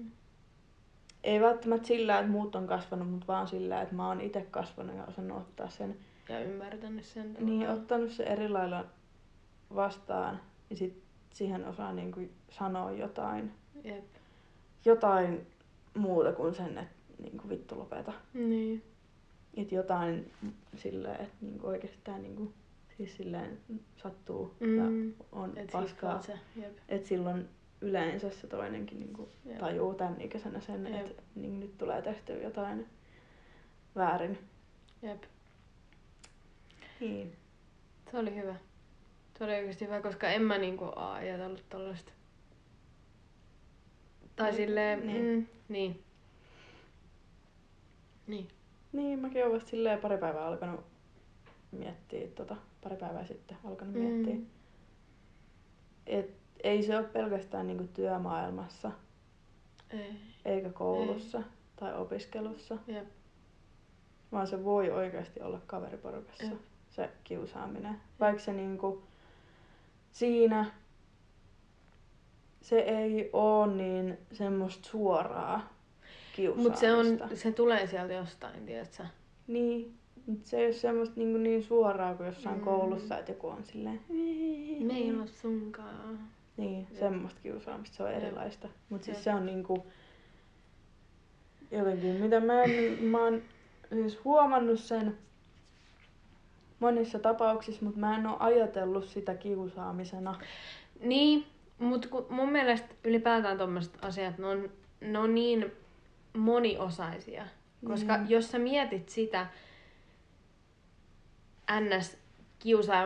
[1.29, 4.97] Ei välttämättä sillä, että muut on kasvanut, mutta vaan sillä, että mä oon itse kasvanut
[4.97, 5.97] ja osannut ottaa sen.
[6.29, 7.37] Ja ymmärtänyt sen.
[7.41, 8.85] Niin, ottanut se eri lailla
[9.75, 13.53] vastaan ja sit siihen osaa niinku sanoa jotain,
[13.85, 14.05] Jep.
[14.85, 15.47] jotain
[15.95, 18.12] muuta kuin sen, että niinku vittu lopeta.
[18.35, 18.83] Niin.
[19.57, 20.33] Et jotain
[20.77, 22.53] silleen, että niinku oikeesti tää niinku,
[22.97, 23.59] siis silleen
[23.97, 24.77] sattuu Mm.
[25.09, 26.23] ja on Et paskaa.
[26.88, 27.49] Et silloin
[27.81, 29.59] yleensä se toinenkin niinku Jep.
[29.59, 31.07] tajuu tämän ikäisenä sen, Jep.
[31.07, 32.87] että niin nyt tulee tehtyä jotain
[33.97, 34.38] väärin.
[35.03, 35.23] Jep.
[37.01, 37.37] Niin.
[38.11, 38.55] Se oli hyvä.
[39.38, 42.12] Se oli oikeasti hyvä, koska en mä niinku ajatellut tollaista.
[44.37, 45.25] Tai Niin, silleen, niin.
[45.25, 46.03] Mm, niin.
[48.27, 48.49] Niin.
[48.93, 50.81] Niin, mäkin oon vasta silleen pari päivää alkanut
[51.73, 54.01] miettiä, tota, pari päivää sitten alkanut Mm.
[54.01, 54.37] miettiä.
[56.07, 58.90] Et ei se ole pelkästään niinku työmaailmassa,
[59.90, 60.12] Ei.
[60.44, 61.42] eikä koulussa
[61.77, 63.09] tai opiskelussa, Jep.
[64.33, 66.59] vaan se voi oikeasti olla kaveriporukassa, Jep.
[66.90, 67.97] se kiusaaminen.
[68.21, 69.03] Vaikka se niinku
[70.12, 70.71] siinä
[72.61, 75.73] se ei oo niin semmoista suoraa
[76.37, 76.71] kiusaamista.
[76.71, 79.05] Mut se, on, se tulee sieltä jostain, tiedätkö?
[79.47, 79.94] Niin,
[80.27, 82.64] mut se ei ole semmoista niin, niin suoraa kuin jossain Mm.
[82.64, 84.01] koulussa, että joku on silleen...
[84.87, 86.18] Me ei olla sunkaan.
[86.59, 86.99] Niin, Jep.
[87.01, 88.23] semmoista kiusaamista, se on Jep.
[88.23, 88.68] erilaista.
[88.88, 89.87] Mutta siis se on niinku...
[91.71, 93.42] Jotenkin, mitä mä, en, mä oon
[93.92, 95.18] siis huomannut sen
[96.81, 100.40] monissa tapauksissa, mutta mä en oo ajatellut sitä kiusaamisena.
[101.01, 101.47] Niin,
[101.79, 105.73] mutta mun mielestä ylipäätään tuommoiset asiat, ne on, ne on niin
[106.37, 107.47] moniosaisia.
[107.87, 108.31] Koska Niin.
[108.31, 109.47] jos sä mietit sitä
[111.81, 112.16] ns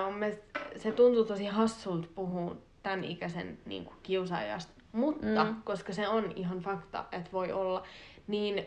[0.05, 4.73] mun mielestä se tuntuu tosi hassulta puhua tämän ikäisen niin kuin kiusaajasta.
[4.93, 5.63] Mutta Mm.
[5.65, 7.87] koska se on ihan fakta, että voi olla,
[8.27, 8.67] niin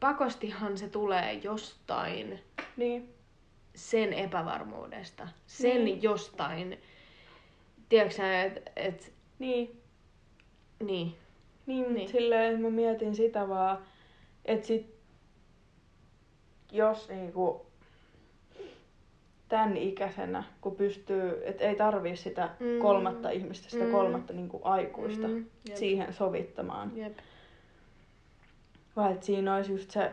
[0.00, 2.40] pakostihan se tulee jostain
[2.76, 3.14] Niin,
[3.74, 6.02] sen epävarmuudesta, sen Niin.
[6.02, 6.80] jostain,
[7.88, 9.80] tiedätkö että et, niin.
[10.80, 11.16] niin,
[11.66, 11.94] Niin, niin.
[11.94, 12.08] Niin.
[12.08, 13.78] silleen, että mä mietin sitä vaan,
[14.44, 14.94] että sit,
[16.72, 17.66] jos niinku
[19.54, 22.78] tämän ikäisenä, kun pystyy, että ei tarvii sitä Mm.
[22.82, 23.90] kolmatta ihmistä, sitä Mm.
[23.92, 25.76] kolmatta niinku aikuista Mm, jep.
[25.76, 26.92] siihen sovittamaan.
[26.96, 27.12] Jep.
[28.96, 30.12] Vaan että siinä olisi just se,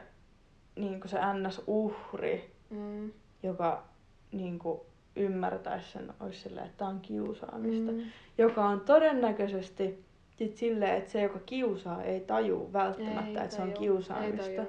[0.76, 3.12] niinku se NS-uhri, Mm.
[3.44, 3.84] joka
[4.32, 7.92] niinku ymmärtäisi sen, olisi silleen, että tämä on kiusaamista.
[7.92, 8.02] Mm.
[8.38, 10.04] Joka on todennäköisesti
[10.46, 14.62] sit silleen, että se, joka kiusaa, ei taju välttämättä, Ei että se on kiusaamista.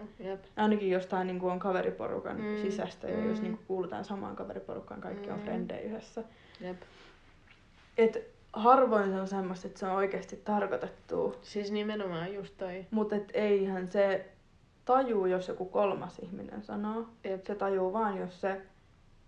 [0.56, 3.42] Ainakin jostain niin kuin on kaveriporukan Mm, sisästä ja jos mm.
[3.42, 5.34] niin kuin kuulutaan samaan kaveriporukkaan, kaikki mm.
[5.34, 6.24] on frendejä yhdessä.
[6.60, 6.76] Jep.
[7.98, 8.18] Et
[8.52, 12.86] harvoin se on semmoista, että se on oikeasti tarkoitettu, Siis nimenomaan just toi.
[12.90, 14.26] mutta et eihän se
[14.84, 17.06] tajuu, jos joku kolmas ihminen sanoo.
[17.24, 17.44] Jep.
[17.46, 18.60] Se tajuu vaan, jos se,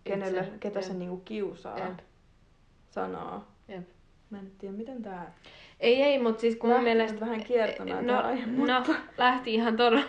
[0.04, 0.87] kenelle, Itse, ketä jep.
[0.88, 1.98] se niinku kiusaa, Jep.
[2.90, 3.44] sanoo.
[3.68, 3.88] Jep.
[4.30, 5.35] Mä en tiedä, miten tää
[5.85, 7.20] Ei, ei, mutta siis kun mun mielestä...
[7.20, 8.83] vähän kiertämään no, tää aihe, no,
[9.18, 10.05] lähti ihan todella,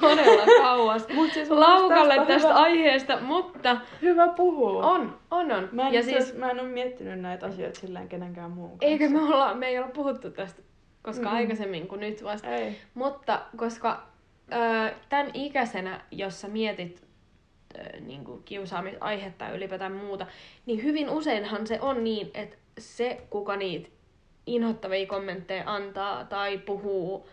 [0.00, 4.86] todella kauas Mut siis laukalle mielestä tästä hyvä, aiheesta, mutta hyvä puhua.
[4.86, 5.68] on, on, on.
[5.72, 8.86] Mä en, ja siis, mä en ole miettinyt näitä asioita silleen kenenkään muun kanssa.
[8.86, 10.62] eikö me olla, me ei olla puhuttu tästä,
[11.02, 11.36] koska Mm-mm.
[11.36, 12.48] aikaisemmin kuin nyt vasta.
[12.48, 12.76] Ei.
[12.94, 14.06] Mutta koska
[14.52, 17.02] ö, tämän ikäisenä, jos sä mietit
[17.74, 20.26] ö, niin kuin kiusaamisaihetta ja ylipäätään muuta,
[20.66, 23.88] niin hyvin useinhan se on niin, että se, kuka niitä
[24.46, 27.28] inhottavia kommentteja antaa tai puhuu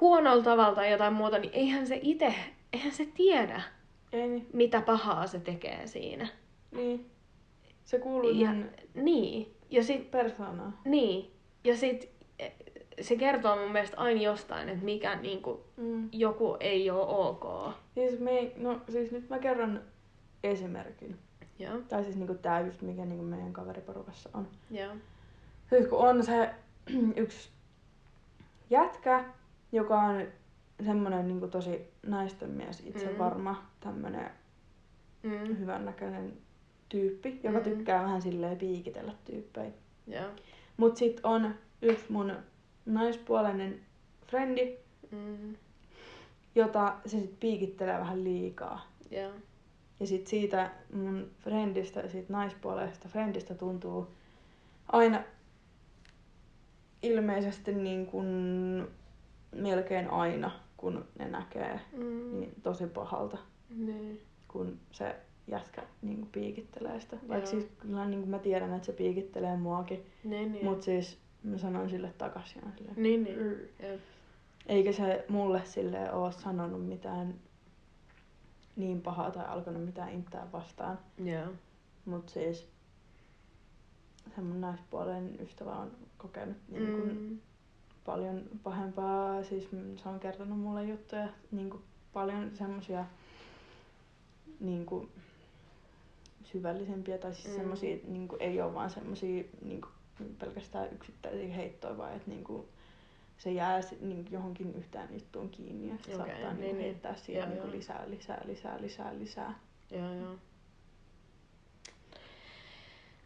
[0.00, 2.34] huonolla tavalla tai jotain muuta, niin eihän se itse,
[2.72, 3.62] eihän se tiedä,
[4.12, 4.46] Ei niin.
[4.52, 6.28] mitä pahaa se tekee siinä.
[6.72, 7.06] niin.
[7.84, 10.78] Se kuuluu Ja, sen niin, ja sit, persoonaan.
[10.84, 11.30] niin,
[11.64, 12.52] ja sit eh,
[13.00, 16.08] se kertoo mun mielestä aina jostain, että mikä niinku, Mm.
[16.12, 17.74] joku ei ole ok.
[17.94, 19.80] Siis, me, no, siis nyt mä kerron
[20.44, 21.18] esimerkin.
[21.58, 24.48] Joo, Tai siis niinku tää just mikä niinku meidän kaveriporukassa on.
[24.70, 24.92] joo.
[25.72, 26.50] Siis kun on se
[27.16, 27.48] yksi
[28.70, 29.24] jätkä,
[29.72, 30.22] joka on
[30.84, 33.18] semmonen niinku tosi naisten mies, itse Mm.
[33.18, 34.30] varma, tämmönen
[35.22, 35.58] Mm.
[35.58, 36.32] hyvännäköinen
[36.88, 37.64] tyyppi, joka Mm.
[37.64, 39.70] tykkää vähän silleen piikitellä tyyppejä.
[40.06, 40.30] Joo.
[40.76, 42.32] Mut sit on yksi mun
[42.86, 43.80] naispuolinen
[44.26, 44.76] frendi,
[45.10, 45.56] Mm.
[46.54, 48.86] jota se sit piikittelee vähän liikaa.
[49.10, 49.32] Joo.
[50.00, 54.08] Ja sit siitä mun friendistä, siitä naispuoleisesta friendistä tuntuu
[54.92, 55.22] aina
[57.02, 58.26] ilmeisesti niin kuin
[59.56, 62.40] melkein aina, kun ne näkee, Mm.
[62.40, 63.38] niin tosi pahalta,
[63.76, 64.20] Niin.
[64.48, 65.16] kun se
[65.48, 67.16] jätkä niin kuin piikittelee sitä.
[67.28, 70.64] Vaikka siis kyllä niin kuin mä tiedän, että se piikittelee muakin, Niin, niin.
[70.64, 73.38] mut siis mä sanon sille takaisin silleen, Niin, niin.
[73.80, 74.00] Jep.
[74.66, 77.34] Eikä se mulle sille ole sanonut mitään
[78.76, 80.98] niin pahaa tai alkanut mitään intää vastaan.
[81.24, 81.46] Joo.
[82.04, 82.68] Mut siis
[84.34, 87.38] se mun naispuolen ystävä on kokenut niin kun Mm.
[88.04, 89.42] paljon pahempaa.
[89.44, 89.68] Siis
[90.02, 91.82] se on kertonut mulle juttuja, niin kuin
[92.12, 93.04] paljon semmosia
[94.60, 95.08] niin kuin
[96.44, 97.52] syvällisempiä tai siis Mm.
[97.52, 97.56] mm.
[97.58, 99.92] semmosia niin kuin, ei ole vaan semmosia niin kuin,
[100.38, 102.66] pelkästään yksittäisiä heittoja, vaan että niin kuin,
[103.38, 106.78] se jää niin kuin, johonkin yhteen juttuun kiinni ja okay, saattaa niin, niin, niin.
[106.84, 109.54] heittää siihen niin kuin, lisää, lisää, lisää, lisää, lisää.
[109.90, 110.34] Joo, joo.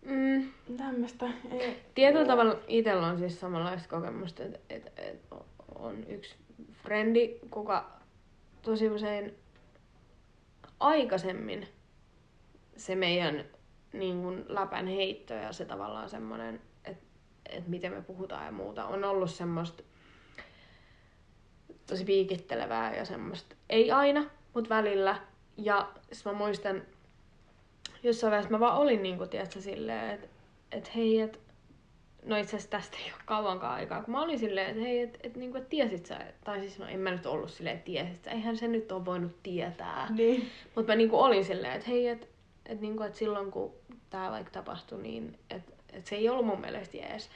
[0.07, 0.53] Mm.
[0.77, 1.83] Tämmöstä ei...
[1.95, 5.21] Tietyllä tavalla itsellä on siis samanlaista kokemusta, että et, et
[5.75, 6.35] on yksi
[6.73, 7.91] frendi, kuka
[8.63, 9.35] tosi usein
[10.81, 11.69] aikaisemmin
[12.77, 13.45] se meidän
[13.93, 17.05] niin kuin läpän heitto ja se tavallaan semmoinen, että
[17.51, 19.83] et miten me puhutaan ja muuta, on ollut semmoista
[21.87, 25.21] tosi piikittelevää ja semmoista, ei aina, mutta välillä.
[25.57, 26.83] Ja sit mä muistan,
[28.03, 30.27] jossain vaiheessa mä vaan olin niinku, tiedätkö, silleen, että
[30.73, 31.41] et hei, et,
[32.25, 35.19] no itse asiassa tästä ei ole kauankaan aikaa, kun mä olin silleen, että hei, että
[35.23, 38.25] et, niinku, et tiesit sä, tai siis no en mä nyt ollut silleen, että tiesit
[38.25, 40.07] sä, eihän se nyt ole voinut tietää.
[40.11, 40.51] Niin.
[40.75, 42.27] Mutta mä niinku olin silleen, että hei, että
[42.67, 43.73] et, niinku, et silloin kun
[44.11, 47.31] tää vaikka tapahtui, niin että et se ei ollut mun mielestä jees.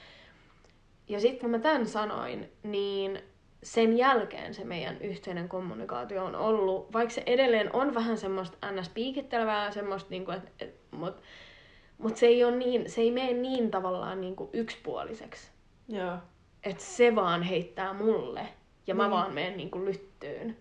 [1.09, 3.23] Ja sitten kun mä tämän sanoin, niin
[3.63, 8.89] sen jälkeen se meidän yhteinen kommunikaatio on ollut, vaikka se edelleen on vähän semmoista ns.
[8.89, 11.23] piikittelevää, semmoista, niinku, et, et, mutta
[11.99, 15.51] mut se ei niin, se ei mene niin tavallaan niinku yksipuoliseksi.
[15.89, 16.17] Joo.
[16.65, 18.49] Että se vaan heittää mulle
[18.87, 19.11] ja mä Niin.
[19.11, 20.47] vaan menen niinku lyttyyn.
[20.47, 20.57] Niin.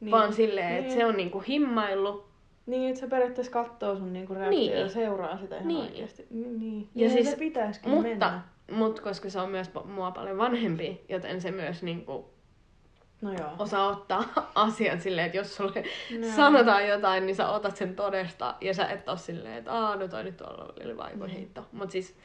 [0.00, 0.10] Niin.
[0.10, 0.96] Vaan silleen, että Niin.
[0.96, 2.24] se on niinku himmailu.
[2.66, 4.72] Niin, että se periaatteessa katsoo sun niinku reaktio Niin.
[4.72, 5.80] ja seuraa sitä ihan Niin.
[5.80, 6.26] oikeesti.
[6.30, 6.88] Niin, niin.
[6.94, 8.42] Ja Ja siis- se pitäisikin Mutta, mennä.
[8.70, 12.31] mut koska se on myös mua paljon vanhempi, joten se myös niinku
[13.22, 13.50] No joo.
[13.58, 15.84] osaa ottaa asiat silleen, että jos sulle
[16.20, 16.26] No.
[16.36, 20.08] sanotaan jotain, niin sä otat sen todesta ja sä et oo silleen, että aah, no
[20.08, 20.96] toi nyt on ollut Mm.
[20.96, 21.66] vaivoheitto.
[21.72, 22.16] Mut siis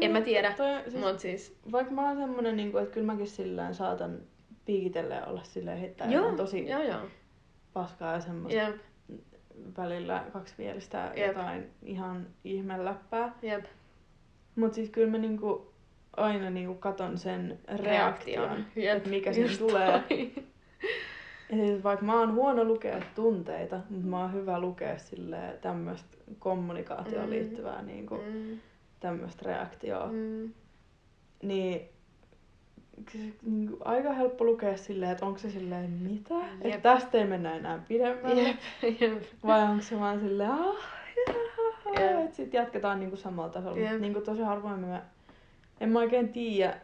[0.00, 3.26] En mä tiedä, Toi, siis, Mut siis, Vaikka mä oon semmonen, niin että kyllä mäkin
[3.26, 4.18] sillään saatan
[4.64, 7.00] piikitellä olla silleen heittää joo, tosi joo, joo.
[7.72, 8.76] paskaa ja semmoista Jep,
[9.78, 11.26] välillä kaksivielistä Jep.
[11.26, 13.34] jotain ihan ihmeläppää.
[13.42, 13.64] jep.
[14.56, 15.73] Mut siis kyllä mä niinku
[16.16, 20.02] aina niinku katon sen reaktion, Jep, että mikä siinä just tulee.
[21.50, 26.16] Ja siis vaikka mä oon huono lukea tunteita, mutta mä oon hyvä lukea sille tämmöistä
[26.38, 27.30] kommunikaatioon Mm.
[27.30, 28.58] liittyvää niinku, Mm,
[29.00, 30.06] tämmöistä reaktioa.
[30.12, 30.50] mm,
[31.42, 31.80] Niin
[33.12, 36.34] se niinku aika helppo lukea silleen, että onko se silleen mitä?
[36.60, 38.42] Että tästä ei mennä enää pidemmälle.
[38.42, 39.22] Jep, jep.
[39.46, 40.76] Vai onko se vaan silleen, ah,
[41.26, 41.36] Jep.
[41.98, 42.24] yeah.
[42.24, 43.90] että sit jatketaan niinku samalla tasolla.
[43.90, 45.02] Mut niinku tosi harvoin mä,
[45.80, 46.80] en mä oikein tiedä,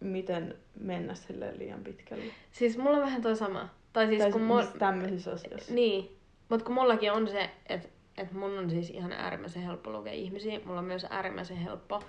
[0.00, 2.24] miten mennä silleen liian pitkälle.
[2.52, 3.68] Siis mulla on vähän toi sama.
[3.92, 4.78] Tai siis tai kun siis mul...
[4.78, 5.74] tämmöisissä asioissa.
[5.74, 6.16] Niin,
[6.48, 10.60] mutta kun mullakin on se, että et mun on siis ihan äärimmäisen helppo lukea ihmisiä.
[10.64, 12.02] Mulla on myös äärimmäisen helppo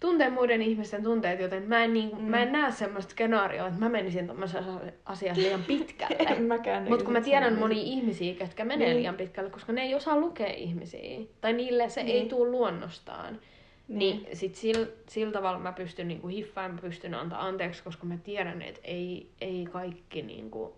[0.00, 2.22] tuntea muiden ihmisten tunteet, joten mä en, niin, Mm.
[2.24, 6.40] mä en näe semmoista skenaarioa, että mä menisin tommosessa asiassa liian pitkälle.
[6.40, 6.88] mäkään.
[6.88, 8.96] Mutta kun mä tiedän monia ihmisiä, jotka menee Niin.
[8.96, 11.20] liian pitkälle, koska ne ei osaa lukea ihmisiä.
[11.40, 12.22] Tai niille se Niin.
[12.22, 13.38] ei tule luonnostaan.
[13.88, 14.22] Niin.
[14.22, 18.16] Niin sit sillä sil tavalla mä pystyn niinku hiffaan, mä pystyn antaa anteeksi, koska mä
[18.24, 20.76] tiedän, että ei, ei kaikki niinku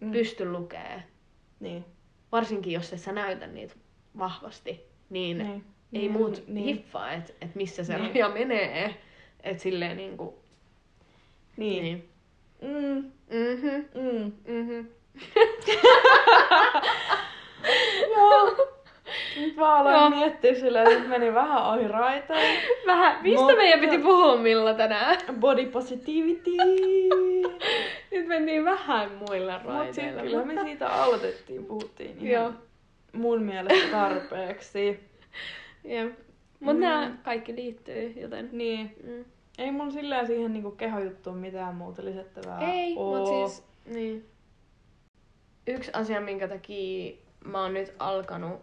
[0.00, 0.12] Mm.
[0.12, 1.00] pysty lukea.
[1.60, 1.84] Niin.
[2.32, 3.74] Varsinkin jos et sä näytä niitä
[4.18, 5.64] vahvasti, niin, Niin.
[5.92, 6.64] ei Niin, muut niin.
[6.64, 8.10] hiffaa, että et missä se Niin.
[8.10, 8.94] raja menee.
[9.42, 10.38] Että silleen niinku...
[11.56, 11.82] Niin.
[11.82, 12.08] Niin.
[12.62, 13.12] Mm.
[13.30, 13.84] Mhm.
[13.94, 14.32] Mm.
[14.46, 14.86] Mhm.
[18.16, 18.68] Joo.
[19.40, 20.10] Nyt mä aloin Joo.
[20.10, 22.58] miettiä silleen, että meni vähän ohi raiteen.
[22.86, 25.18] Vähän, mistä Mutta- meidän piti puhua Milla tänään?
[25.40, 26.50] Body positivity.
[28.12, 29.92] Nyt mentiin vähän muilla Mutta raiteilla.
[29.92, 32.52] sitten kyllä me siitä aloitettiin, puhuttiin ihan Joo.
[33.12, 35.00] mun mielestä tarpeeksi.
[35.84, 36.12] Jep.
[36.60, 36.80] Mut Mm.
[36.80, 38.48] nämä kaikki liittyy, joten...
[38.52, 38.94] Niin.
[39.04, 39.24] Mm.
[39.58, 43.16] Ei mun silleen siihen niinku kehojuttuun mitään muuta lisättävää Ei, oo.
[43.18, 43.64] mut siis...
[43.86, 44.24] Niin.
[45.66, 48.60] Yksi asia, minkä takia mä oon nyt alkanut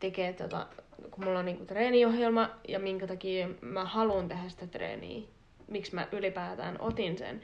[0.00, 0.66] tekee tota,
[1.10, 5.28] kun mulla on niinku treeniohjelma ja minkä takia mä haluan tehdä sitä treeniä,
[5.68, 7.40] miksi mä ylipäätään otin sen,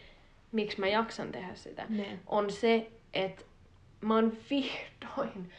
[0.53, 2.21] miksi mä jaksan tehdä sitä, Niin.
[2.27, 3.45] on se, että
[4.01, 5.51] mä oon vihdoin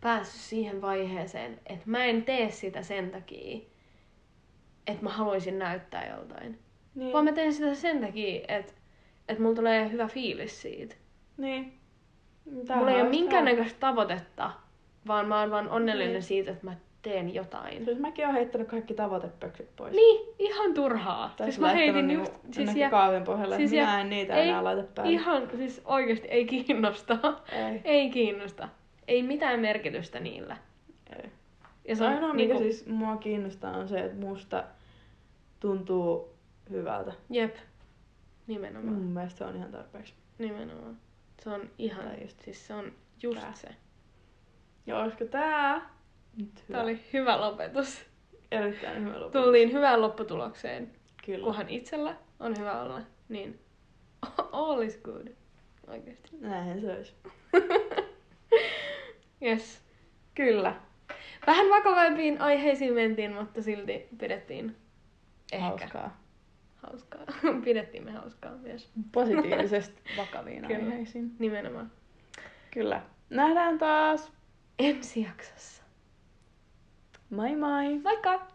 [0.00, 3.58] päässyt siihen vaiheeseen, että mä en tee sitä sen takia,
[4.86, 6.58] että mä haluaisin näyttää joltain.
[6.94, 7.12] Niin.
[7.12, 8.72] Vaan mä teen sitä sen takia, että,
[9.28, 10.94] että mulla tulee hyvä fiilis siitä.
[11.36, 11.78] Niin.
[12.76, 14.50] mulla ei ole minkäännäköistä tavoitetta,
[15.06, 16.22] vaan mä oon vaan onnellinen Niin.
[16.22, 17.84] siitä, että mä teen jotain.
[17.84, 19.94] Siis mäkin oon heittänyt kaikki tavoitepöksyt pois.
[19.94, 21.34] Niin, ihan turhaa.
[21.36, 24.48] Tai siis mä heitin just, siis ja, kaavin pohjalle, siis ja- minä en niitä ei,
[24.48, 25.12] enää laita päälle.
[25.12, 27.18] ihan, siis oikeesti ei kiinnosta.
[27.52, 27.80] Ei.
[27.84, 28.68] ei kiinnosta.
[29.08, 30.56] Ei mitään merkitystä niillä.
[31.16, 31.30] ei.
[31.88, 34.64] Ja Se ainoa, niinku- mikä siis mua kiinnostaa, on se, että musta
[35.60, 36.34] tuntuu
[36.70, 37.12] hyvältä.
[37.30, 37.56] Jep.
[38.46, 38.94] Nimenomaan.
[38.94, 40.14] Mun mielestä se on ihan tarpeeksi.
[40.38, 40.96] Nimenomaan.
[41.42, 43.52] Se on ihan, Tai just siis se on just tää.
[43.54, 43.68] se.
[44.86, 45.74] Ja olisiko tää
[46.36, 46.72] nyt hyvä?
[46.78, 48.06] Tämä oli hyvä lopetus.
[48.50, 49.42] Erittäin hyvä lopetus.
[49.44, 50.90] Tultiin hyvään lopputulokseen.
[51.24, 51.44] Kyllä.
[51.44, 53.60] Kunhan itsellä on hyvä olla, niin
[54.52, 55.26] all is good.
[55.86, 56.28] Oikeesti.
[56.40, 57.14] Näinhän se olisi.
[59.42, 59.82] Yes.
[60.34, 60.74] Kyllä.
[61.46, 64.76] Vähän vakavampiin aiheisiin mentiin, mutta silti pidettiin
[65.52, 66.20] ehkä Hauskaa.
[66.76, 67.20] hauskaa.
[67.64, 68.90] Pidettiin me hauskaa myös.
[69.12, 70.84] Positiivisesti vakaviin Kyllä.
[70.84, 71.32] aiheisiin.
[71.38, 71.92] Nimenomaan.
[72.70, 73.02] Kyllä.
[73.30, 74.32] Nähdään taas.
[74.80, 75.82] Ensi jaksossa.
[77.30, 77.98] Moi moi!
[78.04, 78.49] Moikka!